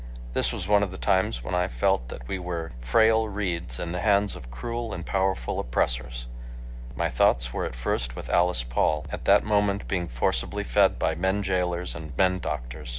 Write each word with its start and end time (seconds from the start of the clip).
This 0.33 0.51
was 0.51 0.67
one 0.67 0.81
of 0.81 0.89
the 0.89 0.97
times 0.97 1.43
when 1.43 1.53
I 1.53 1.67
felt 1.67 2.09
that 2.09 2.27
we 2.27 2.39
were 2.39 2.71
frail 2.81 3.29
reeds 3.29 3.77
in 3.77 3.91
the 3.91 3.99
hands 3.99 4.35
of 4.35 4.49
cruel 4.49 4.95
and 4.95 5.05
powerful 5.05 5.59
oppressors. 5.59 6.25
My 6.95 7.07
thoughts 7.07 7.53
were 7.53 7.65
at 7.65 7.75
first 7.75 8.15
with 8.15 8.27
Alice 8.27 8.63
Paul, 8.63 9.05
at 9.11 9.25
that 9.25 9.43
moment 9.43 9.87
being 9.87 10.07
forcibly 10.07 10.63
fed 10.63 10.97
by 10.97 11.13
men 11.13 11.43
jailers 11.43 11.93
and 11.93 12.17
men 12.17 12.39
doctors. 12.39 12.89